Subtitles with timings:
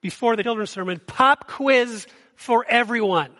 [0.00, 2.06] before the children's sermon pop quiz
[2.36, 3.30] for everyone.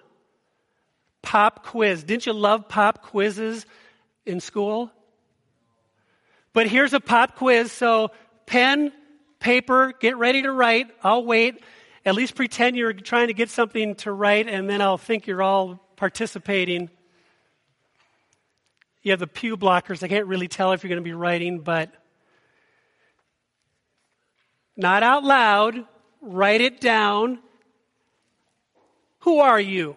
[1.22, 2.04] Pop quiz.
[2.04, 3.66] Didn't you love pop quizzes
[4.26, 4.90] in school?
[6.52, 7.70] But here's a pop quiz.
[7.70, 8.10] So,
[8.46, 8.92] pen,
[9.38, 10.88] paper, get ready to write.
[11.02, 11.62] I'll wait.
[12.04, 15.42] At least pretend you're trying to get something to write, and then I'll think you're
[15.42, 16.88] all participating.
[19.02, 20.02] You have the pew blockers.
[20.02, 21.92] I can't really tell if you're going to be writing, but
[24.76, 25.84] not out loud.
[26.20, 27.38] Write it down.
[29.20, 29.96] Who are you?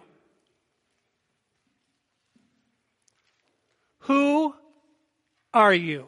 [3.99, 4.53] Who
[5.53, 6.07] are you?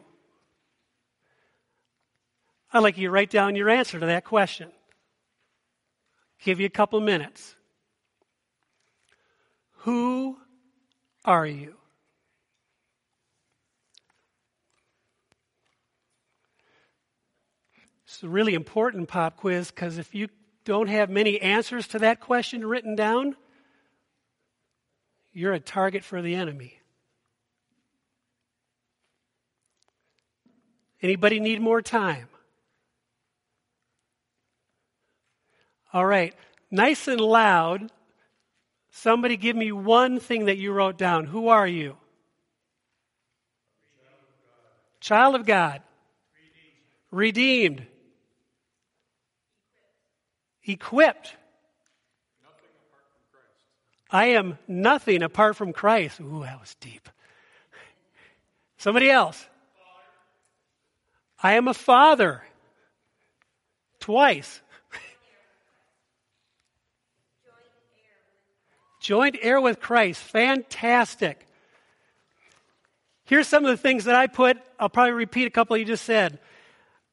[2.72, 4.70] I'd like you to write down your answer to that question.
[6.44, 7.54] Give you a couple minutes.
[9.80, 10.36] Who
[11.24, 11.76] are you?
[18.16, 20.28] It's a really important pop quiz because if you
[20.64, 23.36] don't have many answers to that question written down,
[25.34, 26.80] you're a target for the enemy.
[31.02, 32.28] Anybody need more time?
[35.92, 36.34] All right.
[36.70, 37.92] Nice and loud.
[38.92, 41.26] Somebody give me one thing that you wrote down.
[41.26, 41.98] Who are you?
[44.00, 45.00] Child of God.
[45.00, 45.82] Child of God.
[47.10, 47.76] Redeemed.
[47.76, 47.86] Redeemed.
[50.66, 51.34] Equipped.
[54.10, 56.20] I am nothing apart from Christ.
[56.20, 57.08] Ooh, that was deep.
[58.78, 59.46] Somebody else.
[61.42, 62.42] I am a father.
[64.00, 64.60] Twice.
[69.00, 70.20] Joint heir with Christ.
[70.20, 71.46] Fantastic.
[73.24, 74.56] Here's some of the things that I put.
[74.78, 76.38] I'll probably repeat a couple you just said.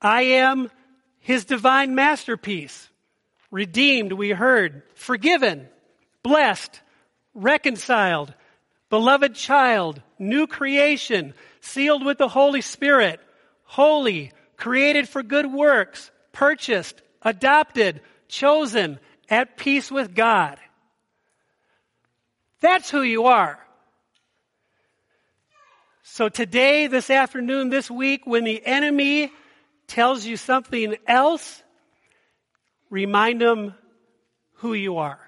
[0.01, 0.71] I am
[1.19, 2.89] his divine masterpiece.
[3.53, 4.81] Redeemed, we heard.
[4.95, 5.69] Forgiven.
[6.23, 6.81] Blessed.
[7.33, 8.33] Reconciled.
[8.89, 10.01] Beloved child.
[10.19, 11.35] New creation.
[11.61, 13.21] Sealed with the Holy Spirit
[13.73, 18.99] holy, created for good works, purchased, adopted, chosen,
[19.29, 20.59] at peace with God.
[22.59, 23.57] That's who you are.
[26.03, 29.31] So today, this afternoon, this week, when the enemy
[29.87, 31.63] tells you something else,
[32.93, 33.73] remind them
[34.57, 35.19] who you are.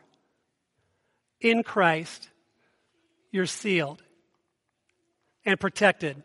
[1.42, 2.30] In Christ,
[3.32, 4.04] you're sealed
[5.46, 6.22] and protected.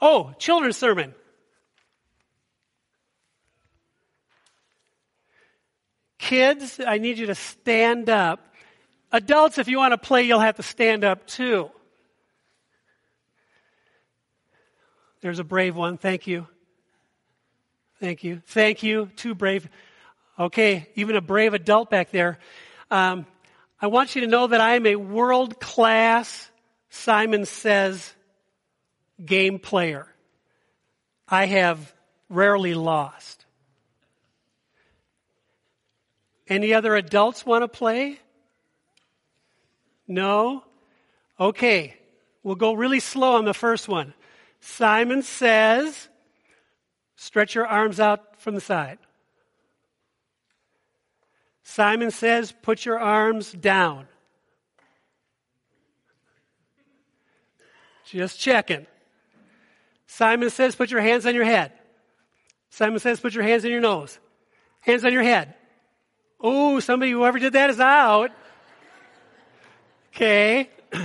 [0.00, 1.14] Oh, children's sermon.
[6.18, 8.54] Kids, I need you to stand up.
[9.12, 11.70] Adults, if you want to play, you'll have to stand up too.
[15.20, 15.98] There's a brave one.
[15.98, 16.46] Thank you.
[18.00, 18.42] Thank you.
[18.46, 19.10] Thank you.
[19.16, 19.68] Too brave.
[20.38, 22.38] Okay, even a brave adult back there.
[22.90, 23.26] Um,
[23.80, 26.50] I want you to know that I am a world class,
[26.90, 28.14] Simon says,
[29.24, 30.06] game player.
[31.28, 31.94] I have
[32.28, 33.44] rarely lost.
[36.48, 38.20] Any other adults want to play?
[40.06, 40.62] No?
[41.40, 41.96] Okay.
[42.42, 44.14] We'll go really slow on the first one.
[44.60, 46.08] Simon says,
[47.16, 48.98] stretch your arms out from the side.
[51.62, 54.06] Simon says, put your arms down.
[58.04, 58.86] Just checking.
[60.06, 61.72] Simon says, put your hands on your head.
[62.70, 64.18] Simon says, put your hands on your nose.
[64.82, 65.54] Hands on your head.
[66.40, 68.30] Oh, somebody, whoever did that is out.
[70.14, 70.70] Okay.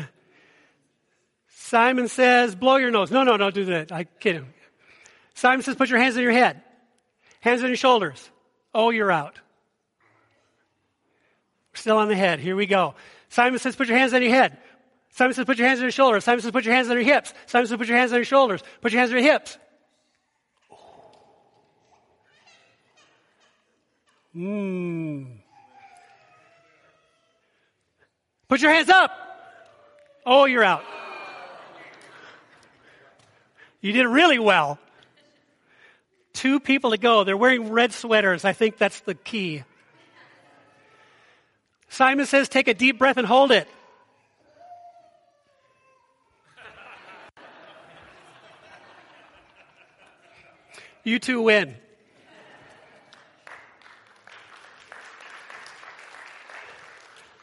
[1.47, 3.09] Simon says, blow your nose.
[3.09, 3.91] No, no, don't do that.
[3.91, 4.53] I kid him.
[5.33, 6.61] Simon says, put your hands on your head.
[7.39, 8.29] Hands on your shoulders.
[8.73, 9.39] Oh, you're out.
[11.73, 12.39] Still on the head.
[12.39, 12.95] Here we go.
[13.29, 14.57] Simon says, put your hands on your head.
[15.11, 16.23] Simon says, put your hands on your shoulders.
[16.23, 17.33] Simon says, put your hands on your hips.
[17.47, 18.61] Simon says, put your hands on your shoulders.
[18.81, 19.57] Put your hands on your hips.
[24.35, 25.27] Mmm.
[28.47, 29.11] Put your hands up.
[30.25, 30.83] Oh, you're out.
[33.81, 34.77] You did really well.
[36.41, 37.23] Two people to go.
[37.23, 38.45] They're wearing red sweaters.
[38.45, 39.63] I think that's the key.
[41.87, 43.67] Simon says, take a deep breath and hold it.
[51.03, 51.75] You two win.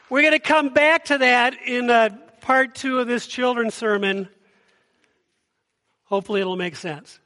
[0.09, 2.09] We're going to come back to that in uh,
[2.41, 4.27] part two of this children's sermon.
[6.03, 7.21] Hopefully, it'll make sense.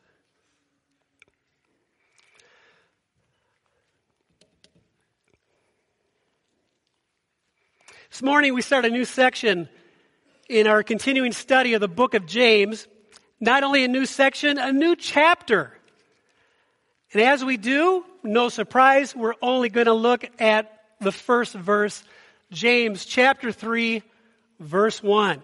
[8.14, 9.68] This morning we start a new section
[10.48, 12.88] in our continuing study of the book of James.
[13.40, 15.76] Not only a new section, a new chapter.
[17.12, 22.04] And as we do, no surprise, we're only going to look at the first verse,
[22.52, 24.04] James chapter 3,
[24.60, 25.42] verse 1.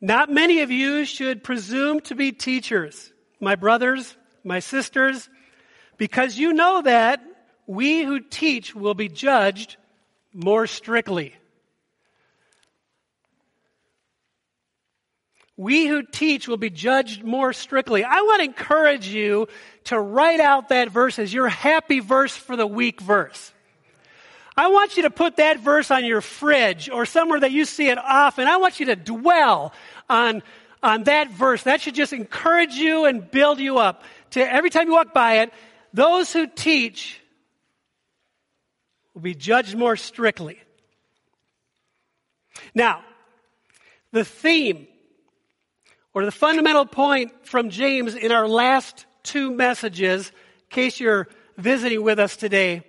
[0.00, 5.28] Not many of you should presume to be teachers, my brothers, my sisters,
[5.98, 7.22] because you know that
[7.66, 9.76] we who teach will be judged
[10.32, 11.34] more strictly.
[15.56, 18.04] We who teach will be judged more strictly.
[18.04, 19.48] I want to encourage you
[19.84, 23.52] to write out that verse as your happy verse for the week verse.
[24.56, 27.88] I want you to put that verse on your fridge or somewhere that you see
[27.88, 28.48] it often.
[28.48, 29.72] I want you to dwell
[30.10, 30.42] on,
[30.82, 31.62] on that verse.
[31.62, 34.02] That should just encourage you and build you up.
[34.30, 35.52] To every time you walk by it,
[35.94, 37.21] those who teach
[39.14, 40.60] will be judged more strictly.
[42.74, 43.02] Now,
[44.12, 44.86] the theme
[46.14, 50.34] or the fundamental point from James in our last two messages, in
[50.70, 52.82] case you're visiting with us today,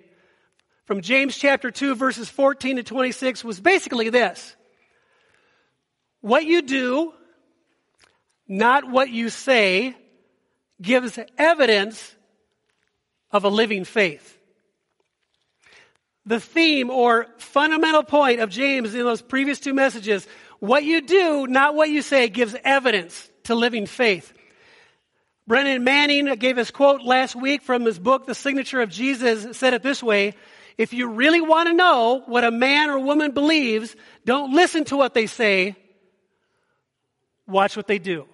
[0.84, 4.54] from James chapter 2 verses 14 to 26 was basically this.
[6.20, 7.12] What you do,
[8.46, 9.96] not what you say,
[10.80, 12.14] gives evidence
[13.30, 14.38] of a living faith
[16.26, 20.26] the theme or fundamental point of James in those previous two messages,
[20.58, 24.32] what you do, not what you say, gives evidence to living faith.
[25.46, 29.74] Brennan Manning gave us quote last week from his book, The Signature of Jesus, said
[29.74, 30.34] it this way,
[30.78, 33.94] if you really want to know what a man or woman believes,
[34.24, 35.76] don't listen to what they say,
[37.46, 38.26] watch what they do.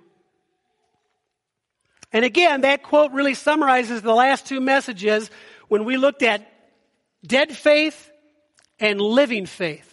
[2.12, 5.30] And again, that quote really summarizes the last two messages
[5.68, 6.50] when we looked at
[7.26, 8.10] dead faith
[8.78, 9.86] and living faith.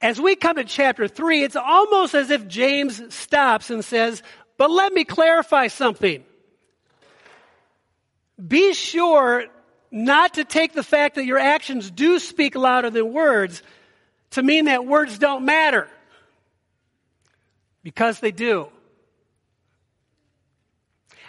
[0.00, 4.22] As we come to chapter 3, it's almost as if James stops and says,
[4.56, 6.24] But let me clarify something.
[8.46, 9.44] Be sure
[9.90, 13.62] not to take the fact that your actions do speak louder than words
[14.30, 15.88] to mean that words don't matter.
[17.82, 18.68] Because they do.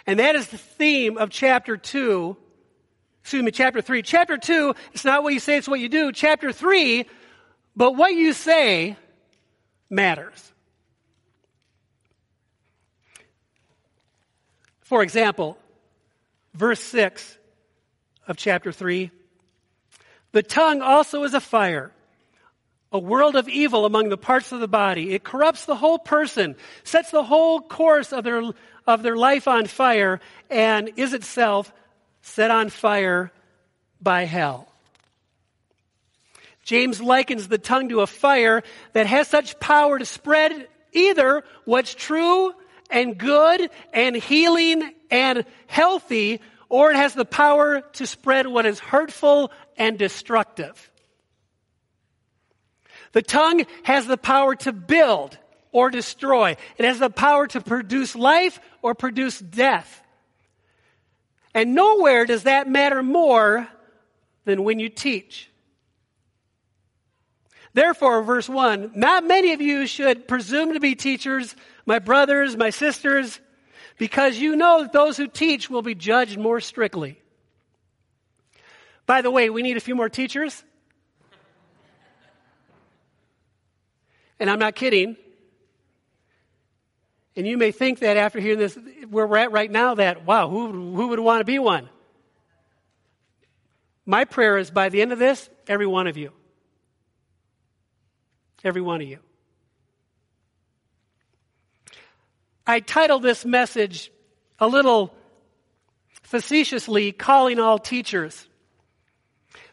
[0.06, 2.36] And that is the theme of chapter 2
[3.22, 4.02] excuse me, chapter 3.
[4.02, 6.12] Chapter 2, it's not what you say, it's what you do.
[6.12, 7.06] Chapter 3,
[7.74, 8.96] but what you say
[9.88, 10.52] matters.
[14.82, 15.56] For example,
[16.52, 17.38] verse 6
[18.26, 19.10] of chapter 3
[20.32, 21.92] The tongue also is a fire,
[22.90, 25.14] a world of evil among the parts of the body.
[25.14, 28.42] It corrupts the whole person, sets the whole course of their,
[28.86, 30.20] of their life on fire,
[30.50, 31.72] and is itself
[32.22, 33.30] set on fire
[34.00, 34.68] by hell.
[36.62, 41.94] James likens the tongue to a fire that has such power to spread either what's
[41.94, 42.52] true
[42.90, 48.78] and good and healing and healthy, or it has the power to spread what is
[48.78, 50.90] hurtful and destructive.
[53.12, 55.36] The tongue has the power to build
[55.70, 56.56] or destroy.
[56.78, 60.01] It has the power to produce life or produce death.
[61.54, 63.68] And nowhere does that matter more
[64.44, 65.50] than when you teach.
[67.74, 71.54] Therefore, verse 1 Not many of you should presume to be teachers,
[71.86, 73.40] my brothers, my sisters,
[73.98, 77.18] because you know that those who teach will be judged more strictly.
[79.06, 80.62] By the way, we need a few more teachers.
[84.38, 85.16] And I'm not kidding.
[87.34, 90.48] And you may think that after hearing this, where we're at right now, that, wow,
[90.48, 91.88] who, who would want to be one?
[94.04, 96.32] My prayer is by the end of this, every one of you.
[98.64, 99.18] Every one of you.
[102.66, 104.12] I titled this message
[104.58, 105.14] a little
[106.22, 108.46] facetiously, Calling All Teachers.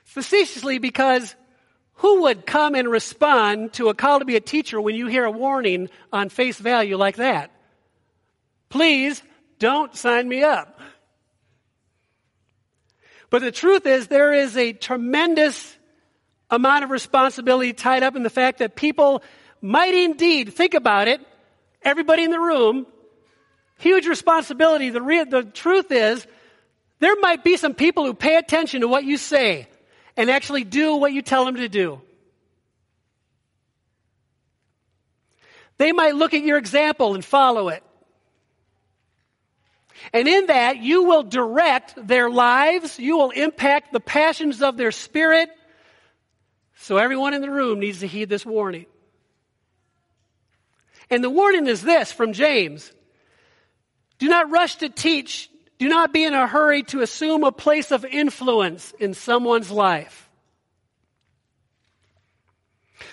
[0.03, 1.35] Facetiously because
[1.99, 5.25] who would come and respond to a call to be a teacher when you hear
[5.25, 7.51] a warning on face value like that?
[8.69, 9.21] Please
[9.59, 10.79] don't sign me up.
[13.29, 15.77] But the truth is, there is a tremendous
[16.49, 19.21] amount of responsibility tied up in the fact that people
[19.61, 21.19] might indeed think about it.
[21.81, 22.87] Everybody in the room,
[23.77, 24.89] huge responsibility.
[24.89, 26.25] The, re- the truth is,
[26.99, 29.67] there might be some people who pay attention to what you say
[30.19, 32.01] and actually do what you tell them to do.
[35.77, 37.81] They might look at your example and follow it.
[40.11, 44.91] And in that, you will direct their lives, you will impact the passions of their
[44.91, 45.49] spirit,
[46.75, 48.87] So everyone in the room needs to heed this warning.
[51.09, 52.91] And the warning is this from James
[54.17, 55.49] Do not rush to teach,
[55.79, 60.29] do not be in a hurry to assume a place of influence in someone's life.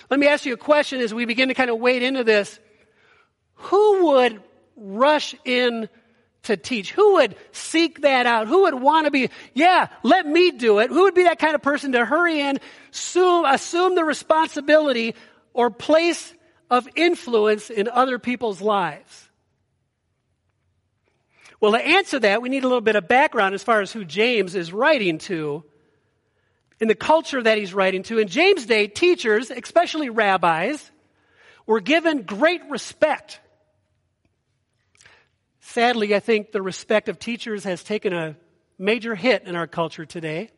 [0.09, 2.59] Let me ask you a question as we begin to kind of wade into this.
[3.55, 4.43] Who would
[4.75, 5.89] rush in
[6.43, 6.91] to teach?
[6.91, 8.47] Who would seek that out?
[8.47, 10.89] Who would want to be, yeah, let me do it?
[10.89, 12.59] Who would be that kind of person to hurry in,
[12.91, 15.15] assume, assume the responsibility
[15.53, 16.33] or place
[16.69, 19.26] of influence in other people's lives?
[21.59, 24.05] Well, to answer that, we need a little bit of background as far as who
[24.05, 25.63] James is writing to
[26.79, 28.19] in the culture that he's writing to.
[28.19, 30.91] In James' day, teachers, especially rabbis,
[31.65, 33.39] were given great respect.
[35.61, 38.37] Sadly, I think the respect of teachers has taken a
[38.77, 40.49] major hit in our culture today.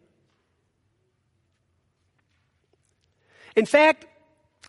[3.56, 4.06] In fact,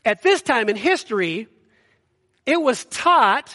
[0.04, 1.48] at this time in history,
[2.46, 3.54] it was taught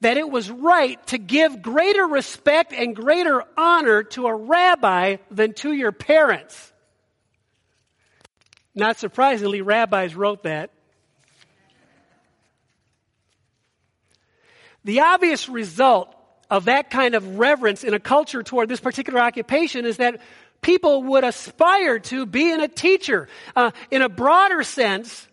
[0.00, 5.52] that it was right to give greater respect and greater honor to a rabbi than
[5.54, 6.72] to your parents.
[8.74, 10.70] Not surprisingly, rabbis wrote that.
[14.84, 16.14] The obvious result
[16.50, 20.20] of that kind of reverence in a culture toward this particular occupation is that
[20.60, 23.28] people would aspire to being a teacher.
[23.54, 25.26] Uh, in a broader sense,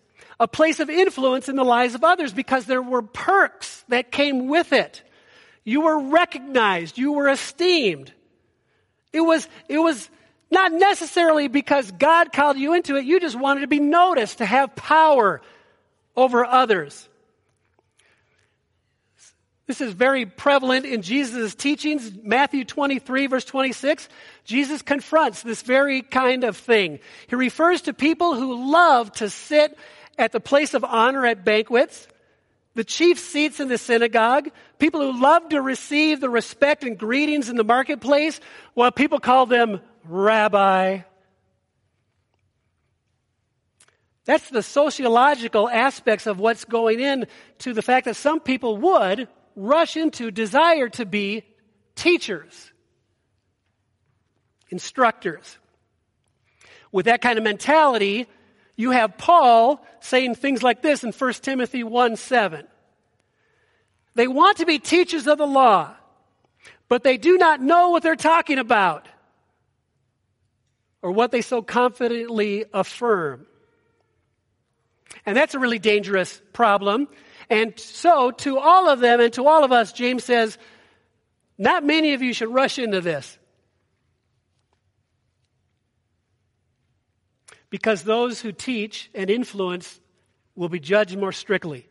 [0.44, 4.46] a place of influence in the lives of others because there were perks that came
[4.46, 5.02] with it.
[5.64, 6.98] You were recognized.
[6.98, 8.12] You were esteemed.
[9.10, 10.10] It was, it was
[10.50, 13.06] not necessarily because God called you into it.
[13.06, 15.40] You just wanted to be noticed, to have power
[16.14, 17.08] over others.
[19.66, 22.12] This is very prevalent in Jesus' teachings.
[22.22, 24.10] Matthew 23, verse 26.
[24.44, 26.98] Jesus confronts this very kind of thing.
[27.28, 29.78] He refers to people who love to sit
[30.18, 32.08] at the place of honor at banquets,
[32.74, 37.48] the chief seats in the synagogue, people who love to receive the respect and greetings
[37.48, 38.40] in the marketplace,
[38.74, 41.00] while people call them rabbi.
[44.24, 47.26] That's the sociological aspects of what's going in
[47.58, 51.44] to the fact that some people would rush into desire to be
[51.94, 52.72] teachers,
[54.70, 55.58] instructors.
[56.90, 58.26] With that kind of mentality,
[58.76, 62.66] you have Paul saying things like this in 1 Timothy 1 7.
[64.14, 65.94] They want to be teachers of the law,
[66.88, 69.08] but they do not know what they're talking about
[71.02, 73.46] or what they so confidently affirm.
[75.26, 77.08] And that's a really dangerous problem.
[77.50, 80.58] And so, to all of them and to all of us, James says,
[81.58, 83.38] not many of you should rush into this.
[87.70, 90.00] Because those who teach and influence
[90.54, 91.88] will be judged more strictly.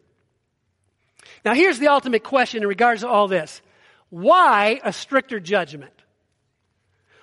[1.43, 3.61] Now, here's the ultimate question in regards to all this
[4.09, 5.93] why a stricter judgment?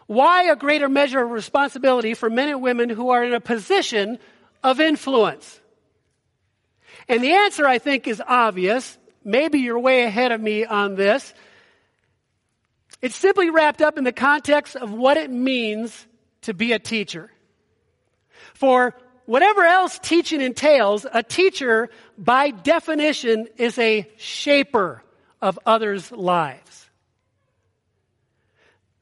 [0.07, 4.19] Why a greater measure of responsibility for men and women who are in a position
[4.65, 5.61] of influence?
[7.09, 8.99] And the answer, I think, is obvious.
[9.25, 11.33] Maybe you're way ahead of me on this.
[13.01, 16.07] It's simply wrapped up in the context of what it means
[16.43, 17.31] to be a teacher.
[18.61, 18.95] For
[19.27, 25.03] whatever else teaching entails, a teacher, by definition, is a shaper
[25.43, 26.71] of others' lives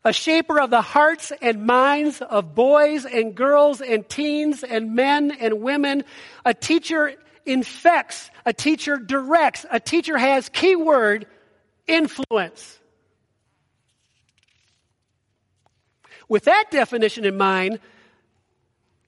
[0.08, 5.30] a shaper of the hearts and minds of boys and girls and teens and men
[5.30, 6.02] and women.
[6.46, 11.26] A teacher infects, a teacher directs, a teacher has keyword
[11.86, 12.78] influence.
[16.26, 17.78] With that definition in mind,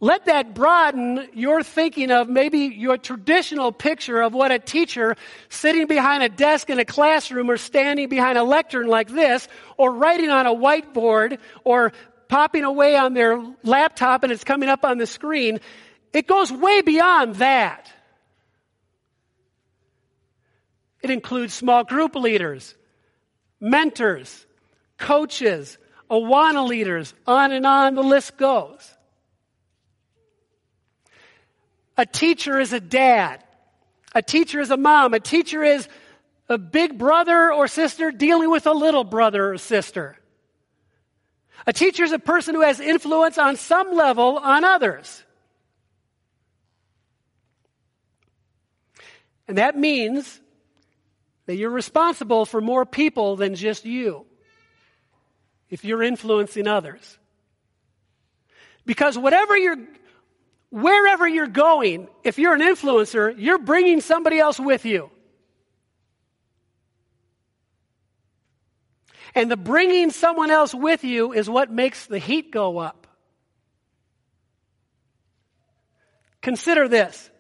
[0.01, 5.15] let that broaden your thinking of maybe your traditional picture of what a teacher
[5.51, 9.93] sitting behind a desk in a classroom or standing behind a lectern like this or
[9.93, 11.93] writing on a whiteboard or
[12.29, 15.61] popping away on their laptop and it's coming up on the screen.
[16.15, 17.93] It goes way beyond that.
[21.03, 22.75] It includes small group leaders,
[23.61, 24.47] mentors,
[24.97, 25.77] coaches,
[26.11, 28.95] Awana leaders, on and on the list goes.
[32.01, 33.45] A teacher is a dad.
[34.15, 35.13] A teacher is a mom.
[35.13, 35.87] A teacher is
[36.49, 40.17] a big brother or sister dealing with a little brother or sister.
[41.67, 45.23] A teacher is a person who has influence on some level on others.
[49.47, 50.41] And that means
[51.45, 54.25] that you're responsible for more people than just you
[55.69, 57.19] if you're influencing others.
[58.87, 59.77] Because whatever you're
[60.71, 65.11] wherever you're going, if you're an influencer, you're bringing somebody else with you.
[69.35, 73.07] And the bringing someone else with you is what makes the heat go up.
[76.43, 77.31] Consider this.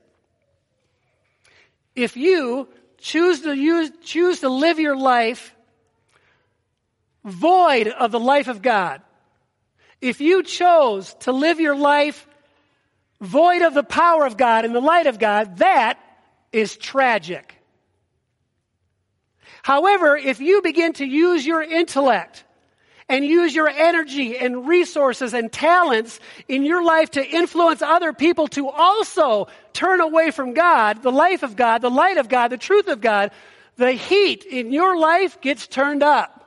[1.96, 2.68] If you
[2.98, 5.54] choose to use, choose to live your life
[7.24, 9.02] void of the life of God,
[10.00, 12.26] if you chose to live your life
[13.20, 15.98] void of the power of God and the light of God, that
[16.52, 17.54] is tragic.
[19.62, 22.44] However, if you begin to use your intellect
[23.08, 28.48] and use your energy and resources and talents in your life to influence other people
[28.48, 32.56] to also turn away from God, the life of God, the light of God, the
[32.56, 33.32] truth of God,
[33.76, 36.39] the heat in your life gets turned up.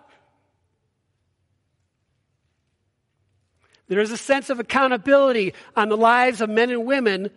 [3.93, 7.29] There is a sense of accountability on the lives of men and women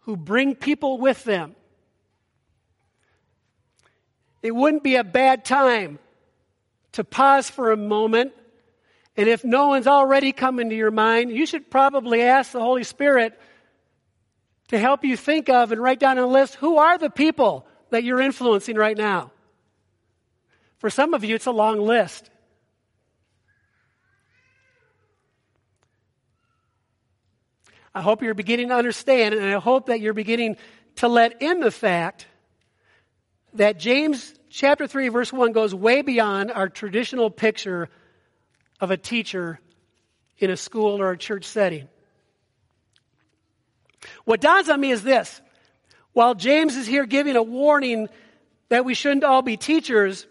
[0.00, 1.56] who bring people with them.
[4.42, 5.98] It wouldn't be a bad time
[6.92, 8.32] to pause for a moment.
[9.16, 12.84] And if no one's already come into your mind, you should probably ask the Holy
[12.84, 13.40] Spirit
[14.68, 18.04] to help you think of and write down a list who are the people that
[18.04, 19.32] you're influencing right now?
[20.78, 22.30] For some of you, it's a long list.
[27.96, 30.58] I hope you're beginning to understand, and I hope that you're beginning
[30.96, 32.26] to let in the fact
[33.54, 37.88] that James chapter 3, verse 1 goes way beyond our traditional picture
[38.82, 39.58] of a teacher
[40.36, 41.88] in a school or a church setting.
[44.26, 45.40] What dawns on me is this.
[46.12, 48.08] While James is here giving a warning
[48.68, 50.26] that we shouldn't all be teachers,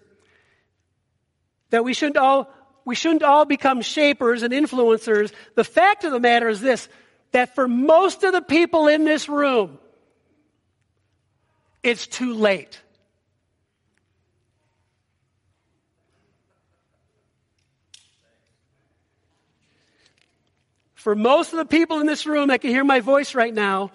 [1.71, 2.47] that we shouldn't all,
[2.85, 6.87] we shouldn't all become shapers and influencers, the fact of the matter is this
[7.35, 9.77] that for most of the people in this room,
[11.83, 12.79] it's too late.
[20.93, 23.91] For most of the people in this room that can hear my voice right now,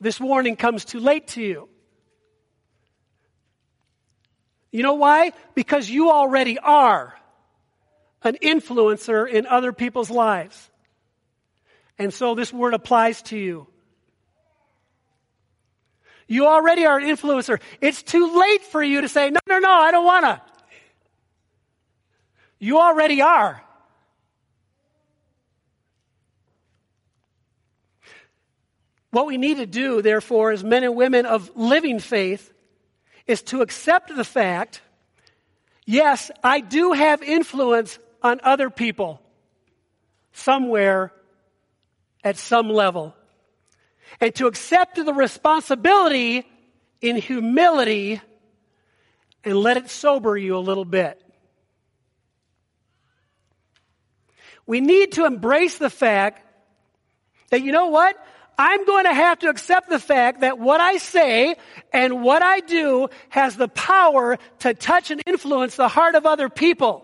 [0.00, 1.68] this warning comes too late to you.
[4.70, 5.32] You know why?
[5.56, 7.18] Because you already are
[8.22, 10.70] an influencer in other people's lives.
[11.98, 13.66] And so this word applies to you.
[16.26, 17.60] You already are an influencer.
[17.80, 20.42] It's too late for you to say, no, no, no, I don't want to.
[22.58, 23.62] You already are.
[29.10, 32.52] What we need to do, therefore, as men and women of living faith,
[33.26, 34.80] is to accept the fact
[35.86, 39.20] yes, I do have influence on other people
[40.32, 41.12] somewhere
[42.24, 43.14] at some level.
[44.20, 46.46] And to accept the responsibility
[47.00, 48.20] in humility
[49.44, 51.20] and let it sober you a little bit.
[54.66, 56.40] We need to embrace the fact
[57.50, 58.16] that, you know what?
[58.56, 61.56] I'm going to have to accept the fact that what I say
[61.92, 66.48] and what I do has the power to touch and influence the heart of other
[66.48, 67.03] people.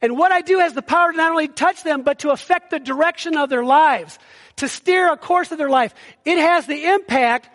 [0.00, 2.70] And what I do has the power to not only touch them, but to affect
[2.70, 4.18] the direction of their lives,
[4.56, 5.94] to steer a course of their life.
[6.24, 7.50] It has the impact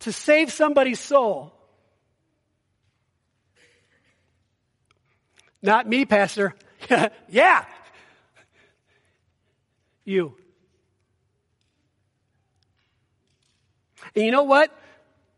[0.00, 1.52] to save somebody's soul.
[5.62, 6.54] Not me, Pastor.
[7.28, 7.64] yeah.
[10.04, 10.34] You.
[14.14, 14.74] And you know what?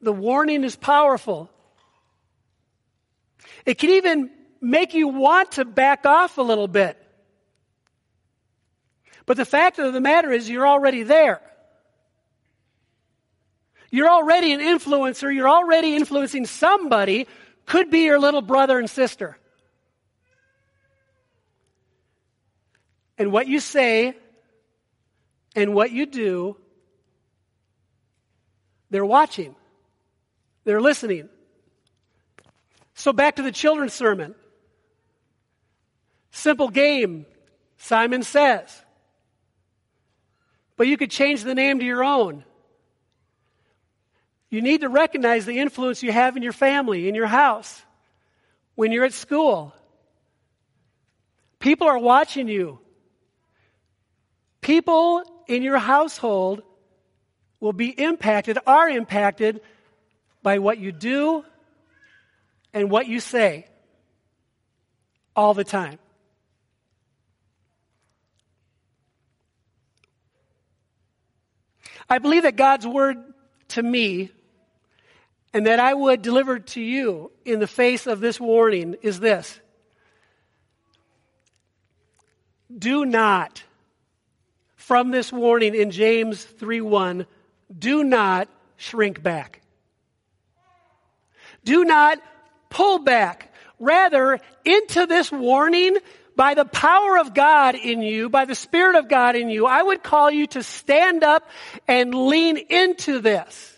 [0.00, 1.50] The warning is powerful.
[3.66, 4.30] It can even
[4.62, 6.96] make you want to back off a little bit.
[9.26, 11.40] But the fact of the matter is, you're already there.
[13.90, 15.34] You're already an influencer.
[15.34, 17.26] You're already influencing somebody.
[17.66, 19.36] Could be your little brother and sister.
[23.18, 24.14] And what you say
[25.54, 26.56] and what you do,
[28.90, 29.54] they're watching.
[30.64, 31.28] They're listening.
[32.94, 34.34] So back to the children's sermon.
[36.32, 37.26] Simple game,
[37.76, 38.82] Simon says.
[40.76, 42.44] But you could change the name to your own.
[44.48, 47.82] You need to recognize the influence you have in your family, in your house,
[48.74, 49.74] when you're at school.
[51.58, 52.80] People are watching you.
[54.62, 56.62] People in your household
[57.60, 59.60] will be impacted, are impacted
[60.42, 61.44] by what you do
[62.72, 63.66] and what you say
[65.36, 65.98] all the time.
[72.12, 73.16] I believe that God's word
[73.68, 74.30] to me
[75.54, 79.58] and that I would deliver to you in the face of this warning is this.
[82.78, 83.62] Do not,
[84.76, 87.26] from this warning in James 3 1,
[87.78, 89.62] do not shrink back.
[91.64, 92.18] Do not
[92.68, 93.54] pull back.
[93.78, 95.96] Rather, into this warning,
[96.36, 99.82] by the power of God in you, by the Spirit of God in you, I
[99.82, 101.48] would call you to stand up
[101.86, 103.68] and lean into this.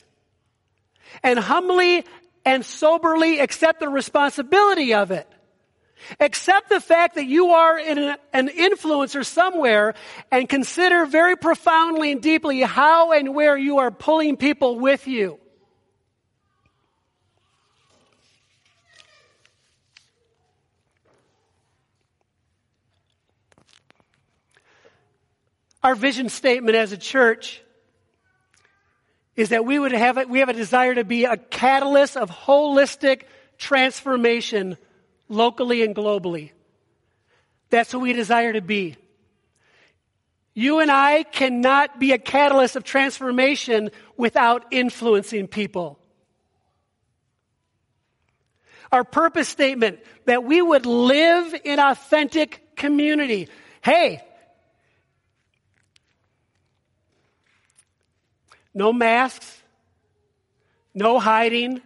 [1.22, 2.04] And humbly
[2.44, 5.28] and soberly accept the responsibility of it.
[6.20, 9.94] Accept the fact that you are an, an influencer somewhere
[10.30, 15.38] and consider very profoundly and deeply how and where you are pulling people with you.
[25.84, 27.60] Our vision statement as a church
[29.36, 32.30] is that we would have a, we have a desire to be a catalyst of
[32.30, 33.24] holistic
[33.58, 34.78] transformation
[35.28, 36.52] locally and globally.
[37.68, 38.96] That's what we desire to be.
[40.54, 45.98] You and I cannot be a catalyst of transformation without influencing people.
[48.90, 53.48] Our purpose statement that we would live in authentic community.
[53.82, 54.22] Hey,
[58.74, 59.62] No masks,
[60.92, 61.80] no hiding.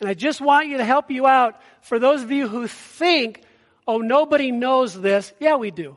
[0.00, 1.60] And I just want you to help you out.
[1.80, 3.42] For those of you who think,
[3.86, 5.96] oh, nobody knows this, yeah, we do.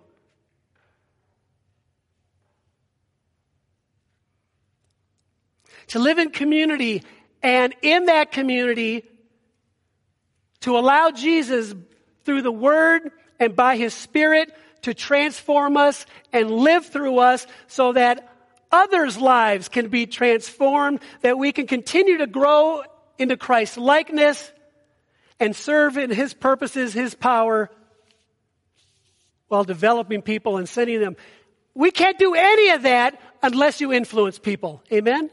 [5.90, 7.04] To live in community
[7.44, 9.04] and in that community,
[10.62, 11.76] to allow Jesus
[12.24, 17.94] through the Word and by His Spirit to transform us and live through us so
[17.94, 18.31] that
[18.72, 22.84] others' lives can be transformed, that we can continue to grow
[23.18, 24.52] into Christ's likeness
[25.40, 27.70] and serve in His purposes, His power,
[29.48, 31.16] while developing people and sending them.
[31.74, 34.82] We can't do any of that unless you influence people.
[34.92, 35.30] Amen?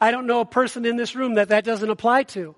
[0.00, 2.56] I don't know a person in this room that that doesn't apply to.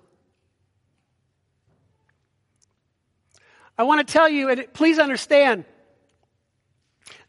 [3.77, 5.65] I want to tell you, and please understand,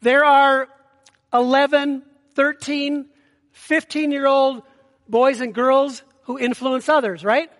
[0.00, 0.68] there are
[1.32, 2.02] 11,
[2.34, 3.06] 13,
[3.52, 4.62] 15 year old
[5.08, 7.50] boys and girls who influence others, right?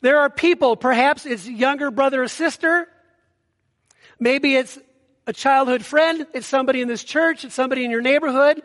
[0.00, 2.88] There are people, perhaps it's younger brother or sister,
[4.18, 4.78] maybe it's
[5.26, 8.62] a childhood friend, it's somebody in this church, it's somebody in your neighborhood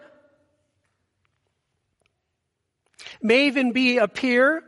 [3.21, 4.63] may even be a peer.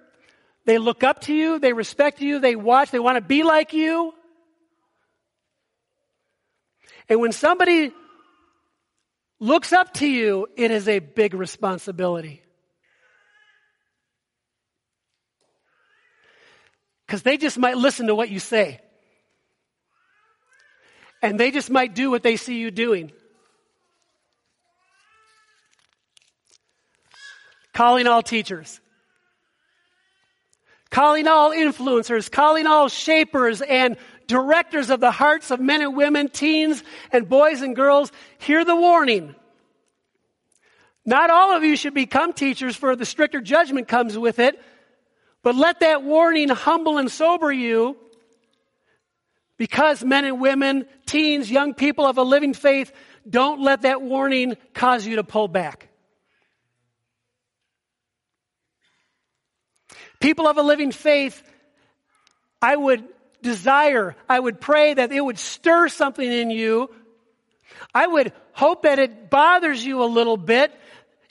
[0.65, 3.73] They look up to you, they respect you, they watch, they want to be like
[3.73, 4.13] you.
[7.07, 7.91] And when somebody
[9.39, 12.43] looks up to you, it is a big responsibility.
[17.07, 18.79] Because they just might listen to what you say.
[21.23, 23.11] And they just might do what they see you doing.
[27.79, 28.81] Calling all teachers,
[30.89, 33.95] calling all influencers, calling all shapers and
[34.27, 38.11] directors of the hearts of men and women, teens and boys and girls.
[38.37, 39.33] Hear the warning.
[41.05, 44.61] Not all of you should become teachers, for the stricter judgment comes with it.
[45.41, 47.95] But let that warning humble and sober you
[49.55, 52.91] because men and women, teens, young people of a living faith,
[53.29, 55.88] don't let that warning cause you to pull back.
[60.19, 61.41] People of a living faith,
[62.61, 63.03] I would
[63.41, 66.89] desire, I would pray that it would stir something in you.
[67.93, 70.73] I would hope that it bothers you a little bit,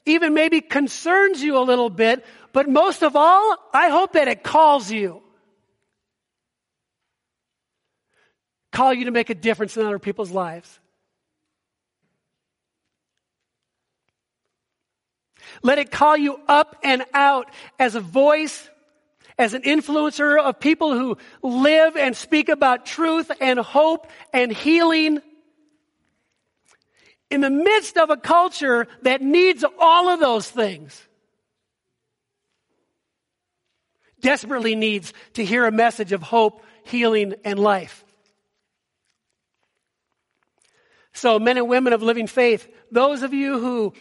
[0.07, 4.43] even maybe concerns you a little bit, but most of all, I hope that it
[4.43, 5.23] calls you.
[8.73, 10.79] Call you to make a difference in other people's lives.
[15.63, 18.69] Let it call you up and out as a voice
[19.39, 25.21] as an influencer of people who live and speak about truth and hope and healing
[27.31, 31.01] in the midst of a culture that needs all of those things.
[34.21, 38.05] Desperately needs to hear a message of hope, healing, and life.
[41.13, 43.93] So, men and women of living faith, those of you who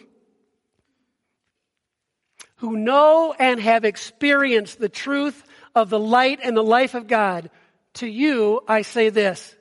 [2.58, 5.42] who know and have experienced the truth
[5.74, 7.50] of the light and the life of God,
[7.94, 9.54] to you I say this.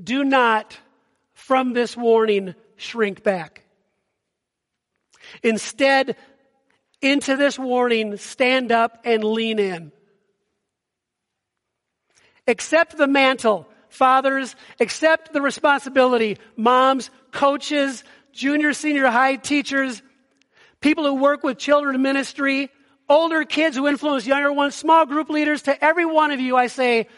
[0.00, 0.78] Do not
[1.34, 3.62] from this warning shrink back.
[5.42, 6.16] Instead,
[7.00, 9.92] into this warning, stand up and lean in.
[12.46, 13.68] Accept the mantle.
[13.88, 16.38] Fathers, accept the responsibility.
[16.56, 20.02] Moms, coaches, junior, senior high teachers,
[20.82, 22.68] people who work with children ministry,
[23.08, 26.66] older kids who influence younger ones, small group leaders, to every one of you, I
[26.66, 27.08] say,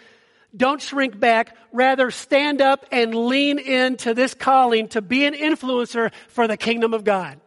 [0.56, 1.56] don't shrink back.
[1.72, 6.94] Rather, stand up and lean into this calling to be an influencer for the kingdom
[6.94, 7.40] of God.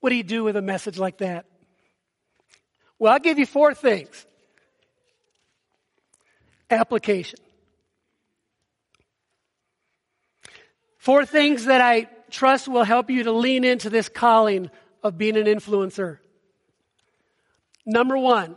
[0.00, 1.46] What do you do with a message like that?
[3.04, 4.24] Well, I'll give you four things.
[6.70, 7.38] Application.
[10.96, 14.70] Four things that I trust will help you to lean into this calling
[15.02, 16.16] of being an influencer.
[17.84, 18.56] Number one,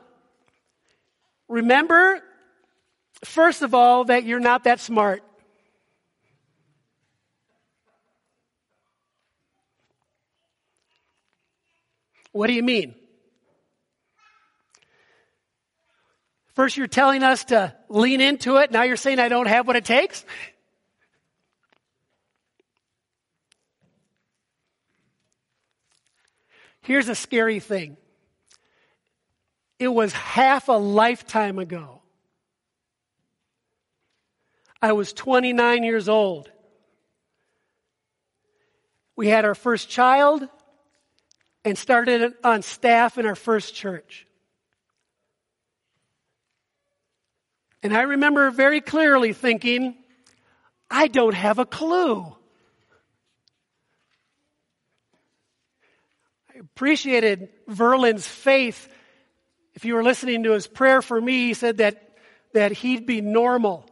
[1.50, 2.24] remember,
[3.26, 5.24] first of all, that you're not that smart.
[12.32, 12.96] What do you mean?
[16.58, 18.72] First, you're telling us to lean into it.
[18.72, 20.26] Now you're saying I don't have what it takes?
[26.82, 27.96] Here's a scary thing
[29.78, 32.02] it was half a lifetime ago.
[34.82, 36.52] I was 29 years old.
[39.16, 40.50] We had our first child
[41.64, 44.27] and started on staff in our first church.
[47.88, 49.96] And I remember very clearly thinking,
[50.92, 52.36] I don't have a clue.
[56.54, 58.90] I appreciated Verlin's faith.
[59.74, 62.18] If you were listening to his prayer for me, he said that,
[62.52, 63.90] that he'd be normal.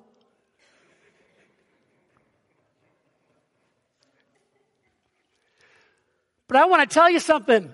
[6.50, 7.74] But I want to tell you something.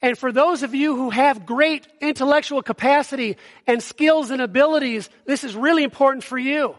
[0.00, 5.42] And for those of you who have great intellectual capacity and skills and abilities, this
[5.42, 6.76] is really important for you.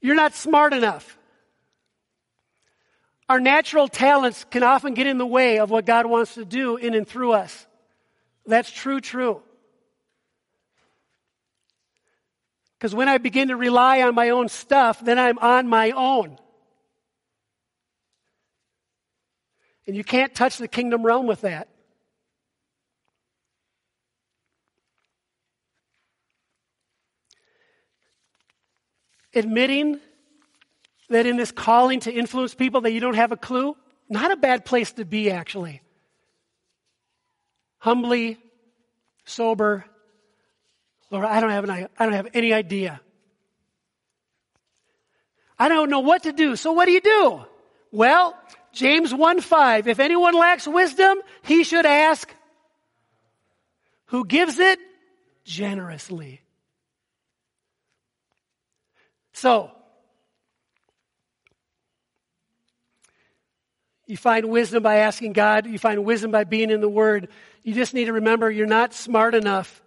[0.00, 1.16] You're not smart enough.
[3.28, 6.76] Our natural talents can often get in the way of what God wants to do
[6.76, 7.66] in and through us.
[8.44, 9.40] That's true, true.
[12.78, 16.36] Because when I begin to rely on my own stuff, then I'm on my own.
[19.86, 21.68] And you can't touch the kingdom realm with that.
[29.34, 29.98] Admitting
[31.08, 33.76] that in this calling to influence people that you don't have a clue,
[34.08, 35.80] not a bad place to be actually.
[37.78, 38.38] Humbly,
[39.24, 39.84] sober,
[41.10, 43.00] Lord, I don't have an, I don't have any idea.
[45.58, 46.56] I don't know what to do.
[46.56, 47.44] So what do you do?
[47.90, 48.36] Well,
[48.72, 52.34] James 1 5, if anyone lacks wisdom, he should ask
[54.06, 54.78] who gives it
[55.44, 56.40] generously.
[59.34, 59.70] So,
[64.06, 67.28] you find wisdom by asking God, you find wisdom by being in the Word.
[67.62, 69.82] You just need to remember you're not smart enough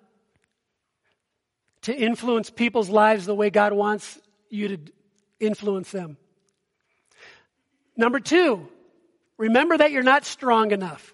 [1.83, 4.19] to influence people's lives the way God wants
[4.49, 4.77] you to
[5.39, 6.17] influence them.
[7.95, 8.67] Number two,
[9.37, 11.13] Remember that you're not strong enough.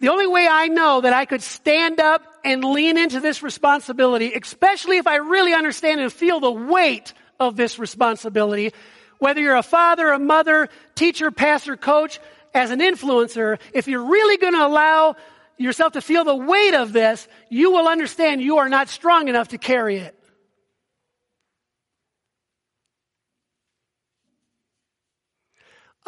[0.00, 4.32] The only way I know that I could stand up and lean into this responsibility,
[4.32, 8.72] especially if I really understand and feel the weight of this responsibility,
[9.18, 12.20] whether you're a father, a mother, teacher, pastor, coach,
[12.54, 15.16] as an influencer, if you're really going to allow
[15.56, 19.48] yourself to feel the weight of this, you will understand you are not strong enough
[19.48, 20.17] to carry it.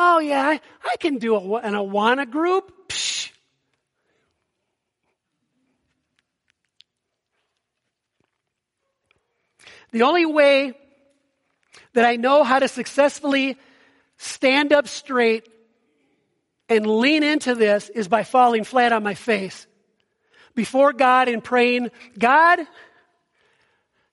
[0.02, 2.88] Oh, yeah, I, I can do a, an Awana group.
[2.88, 3.30] Psh.
[9.92, 10.72] The only way
[11.92, 13.58] that I know how to successfully
[14.16, 15.46] stand up straight
[16.70, 19.66] and lean into this is by falling flat on my face
[20.54, 22.60] before God and praying, God,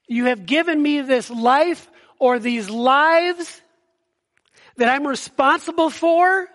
[0.05, 3.61] you have given me this life or these lives
[4.77, 6.47] that I'm responsible for,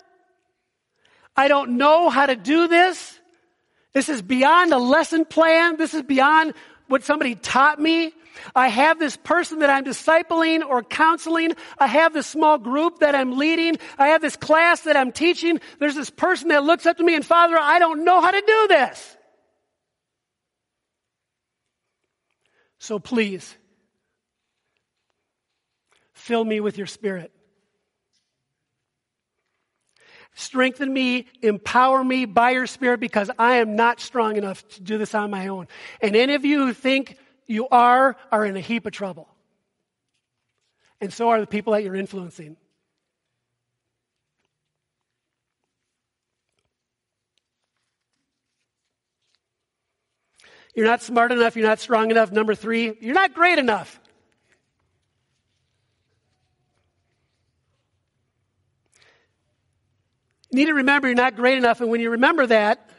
[1.37, 3.18] I don't know how to do this.
[3.92, 5.76] This is beyond a lesson plan.
[5.76, 6.54] This is beyond
[6.88, 8.12] what somebody taught me.
[8.54, 11.52] I have this person that I'm discipling or counseling.
[11.78, 13.76] I have this small group that I'm leading.
[13.98, 15.61] I have this class that I'm teaching.
[15.78, 18.42] There's this person that looks up to me and Father, I don't know how to
[18.46, 19.16] do this.
[22.78, 23.54] So please,
[26.14, 27.30] fill me with your spirit.
[30.35, 34.97] Strengthen me, empower me by your spirit because I am not strong enough to do
[34.99, 35.68] this on my own.
[36.01, 39.29] And any of you who think you are, are in a heap of trouble.
[41.01, 42.57] And so are the people that you're influencing.
[50.75, 51.57] You're not smart enough.
[51.57, 52.33] You're not strong enough.
[52.33, 54.01] Number three, you're not great enough.
[60.53, 61.81] You need to remember you're not great enough.
[61.81, 62.91] And when you remember that,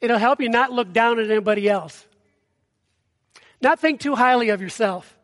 [0.00, 2.04] it'll help you not look down at anybody else.
[3.62, 5.16] Not think too highly of yourself.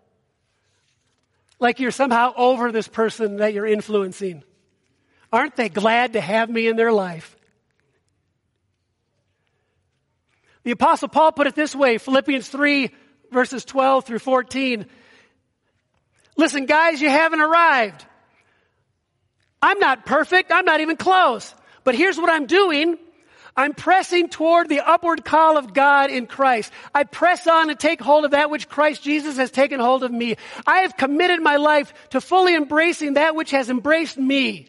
[1.59, 4.45] Like you're somehow over this person that you're influencing.
[5.33, 7.37] Aren't they glad to have me in their life?
[10.63, 12.91] The apostle Paul put it this way, Philippians 3
[13.33, 14.87] verses 12 through 14.
[16.37, 18.07] Listen, guys, you haven't arrived.
[19.62, 20.51] I'm not perfect.
[20.53, 21.55] I'm not even close.
[21.85, 22.98] But here's what I'm doing.
[23.57, 26.72] I'm pressing toward the upward call of God in Christ.
[26.94, 30.11] I press on to take hold of that which Christ Jesus has taken hold of
[30.11, 30.37] me.
[30.66, 34.68] I have committed my life to fully embracing that which has embraced me.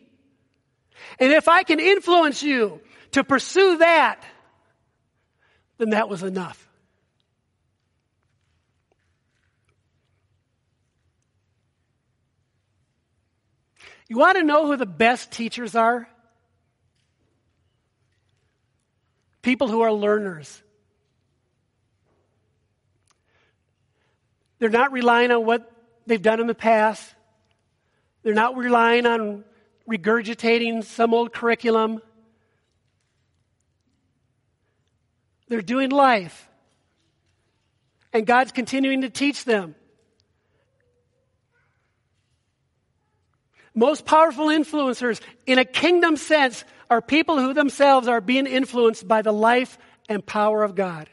[1.20, 4.22] And if I can influence you to pursue that,
[5.78, 6.68] then that was enough.
[14.08, 16.08] You want to know who the best teachers are?
[19.42, 20.62] People who are learners.
[24.60, 25.70] They're not relying on what
[26.08, 27.14] they've done in the past.
[28.24, 29.44] They're not relying on
[29.90, 32.02] regurgitating some old curriculum.
[35.50, 36.48] They're doing life.
[38.14, 39.76] And God's continuing to teach them.
[43.76, 49.22] Most powerful influencers in a kingdom sense are people who themselves are being influenced by
[49.22, 51.10] the life and power of God.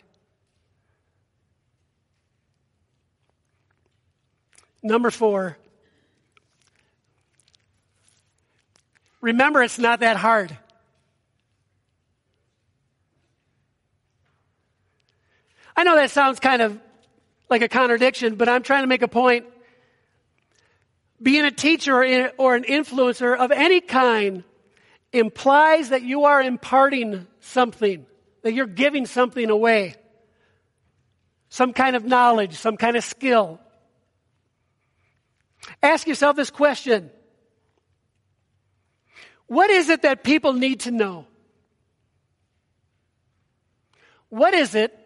[4.83, 5.59] Number four,
[9.21, 10.57] remember it's not that hard.
[15.77, 16.79] I know that sounds kind of
[17.49, 19.47] like a contradiction, but I'm trying to make a point
[21.23, 24.45] being a teacher or an influencer of any kind
[25.13, 28.07] implies that you are imparting something,
[28.43, 29.95] that you're giving something away.
[31.49, 33.59] Some kind of knowledge, some kind of skill.
[35.83, 37.11] Ask yourself this question.
[39.47, 41.27] What is it that people need to know?
[44.29, 44.97] What is it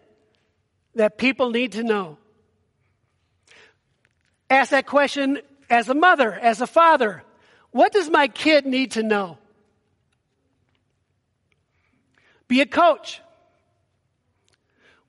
[0.93, 2.17] that people need to know?
[4.49, 7.23] Ask that question as a mother, as a father,
[7.71, 9.37] what does my kid need to know?
[12.47, 13.21] Be a coach.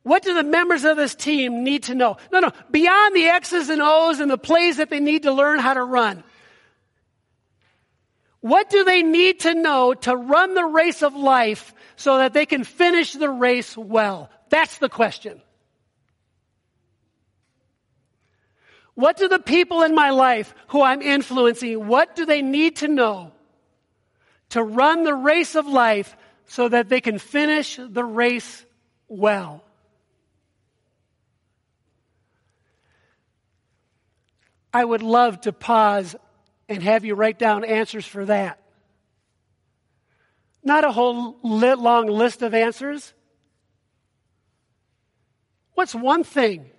[0.02, 2.16] What do the members of this team need to know?
[2.32, 5.58] No, no, beyond the X's and O's and the plays that they need to learn
[5.58, 6.22] how to run.
[8.40, 12.46] What do they need to know to run the race of life so that they
[12.46, 14.30] can finish the race well?
[14.48, 15.42] That's the question.
[18.96, 22.88] What do the people in my life who I'm influencing, what do they need to
[22.88, 23.30] know
[24.48, 28.64] to run the race of life so that they can finish the race
[29.06, 29.62] well?
[34.72, 36.16] I would love to pause
[36.66, 38.58] and have you write down answers for that.
[40.64, 43.12] Not a whole long list of answers.
[45.74, 46.70] What's one thing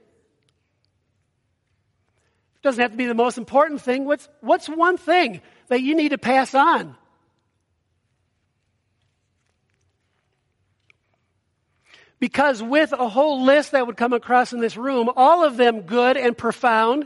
[2.62, 4.06] doesn't have to be the most important thing.
[4.06, 6.96] What's, what's one thing that you need to pass on?
[12.20, 15.82] Because with a whole list that would come across in this room, all of them
[15.82, 17.06] good and profound,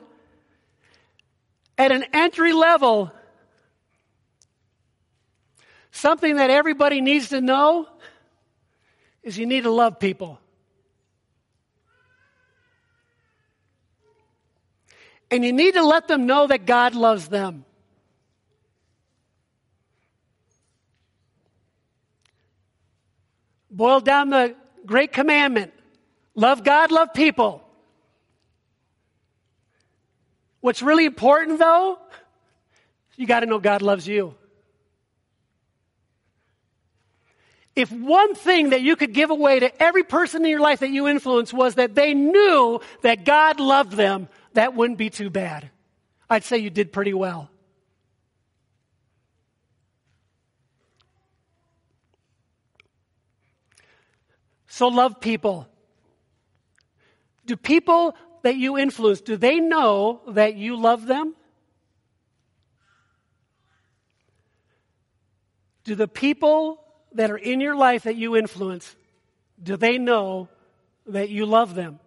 [1.77, 3.11] at an entry level,
[5.91, 7.87] something that everybody needs to know
[9.23, 10.39] is you need to love people.
[15.31, 17.65] And you need to let them know that God loves them.
[23.71, 24.55] boiled down the
[24.85, 25.73] great commandment
[26.35, 27.63] love God, love people.
[30.59, 31.97] What's really important though,
[33.15, 34.35] you got to know God loves you.
[37.75, 40.89] If one thing that you could give away to every person in your life that
[40.89, 45.69] you influence was that they knew that God loved them, that wouldn't be too bad.
[46.29, 47.49] I'd say you did pretty well.
[54.67, 55.67] So love people.
[57.45, 61.35] Do people that you influence, do they know that you love them?
[65.83, 66.83] Do the people
[67.13, 68.95] that are in your life that you influence,
[69.61, 70.47] do they know
[71.07, 71.99] that you love them?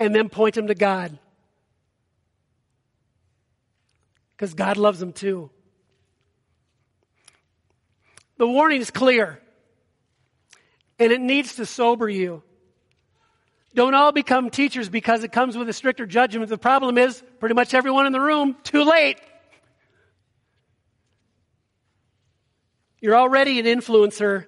[0.00, 1.16] And then point them to God.
[4.34, 5.50] Because God loves them too.
[8.38, 9.38] The warning is clear,
[10.98, 12.42] and it needs to sober you.
[13.74, 16.48] Don't all become teachers because it comes with a stricter judgment.
[16.48, 19.18] The problem is, pretty much everyone in the room, too late.
[22.98, 24.46] You're already an influencer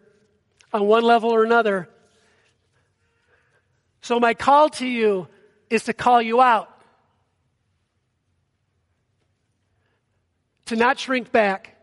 [0.72, 1.90] on one level or another.
[4.00, 5.28] So, my call to you
[5.72, 6.68] is to call you out,
[10.66, 11.74] to not shrink back,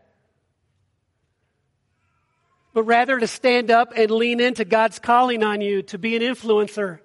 [2.72, 6.22] but rather to stand up and lean into God's calling on you to be an
[6.22, 7.00] influencer.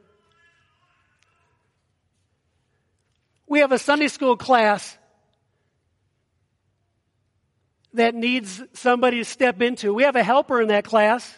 [3.48, 4.96] We have a Sunday school class
[7.94, 9.92] that needs somebody to step into.
[9.92, 11.34] We have a helper in that class.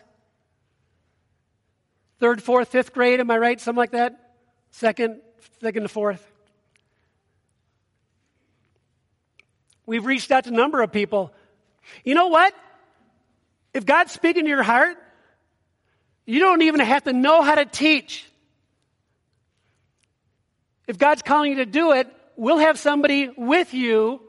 [2.19, 3.61] Third, fourth, fifth grade, am I right?
[3.61, 4.33] Something like that?
[4.71, 5.21] Second,
[5.61, 6.25] second to fourth.
[9.85, 11.33] We've reached out to a number of people.
[12.03, 12.53] You know what?
[13.73, 14.97] If God's speaking to your heart,
[16.25, 18.25] you don't even have to know how to teach.
[20.87, 24.21] If God's calling you to do it, we'll have somebody with you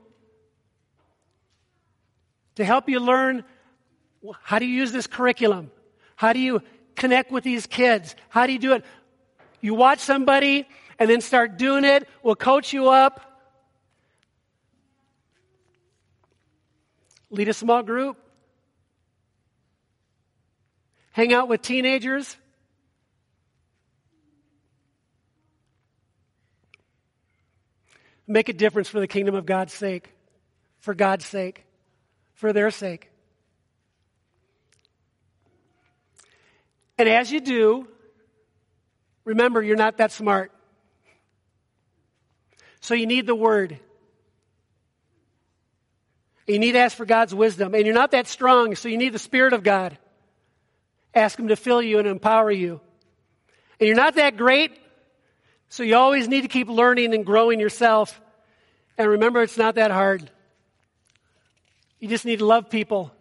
[2.57, 3.45] to help you learn
[4.43, 5.71] how you use this curriculum?
[6.16, 6.62] How do you
[6.97, 8.16] connect with these kids?
[8.29, 8.85] How do you do it?
[9.61, 10.66] You watch somebody
[10.99, 12.09] and then start doing it.
[12.23, 13.21] We'll coach you up.
[17.31, 18.17] Lead a small group.
[21.13, 22.37] Hang out with teenagers.
[28.27, 30.11] Make a difference for the kingdom of God's sake.
[30.81, 31.65] For God's sake
[32.39, 33.11] for their sake.
[36.97, 37.89] And as you do,
[39.25, 40.53] remember you're not that smart.
[42.81, 43.79] So you need the Word.
[46.47, 47.74] You need to ask for God's wisdom.
[47.74, 49.99] And you're not that strong, so you need the Spirit of God.
[51.14, 52.81] Ask Him to fill you and empower you.
[53.79, 54.79] And you're not that great,
[55.68, 58.20] so you always need to keep learning and growing yourself.
[58.97, 60.31] And remember, it's not that hard.
[62.01, 63.12] You just need to love people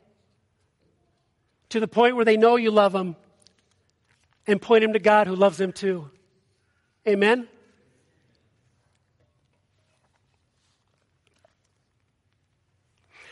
[1.69, 3.15] to the point where they know you love them
[4.47, 6.09] and point them to God who loves them too.
[7.07, 7.47] Amen?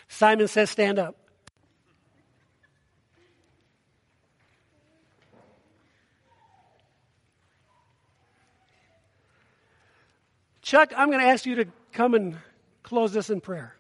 [0.08, 1.16] Simon says, Stand up.
[10.62, 12.38] Chuck, I'm going to ask you to come and
[12.82, 13.76] close this in prayer.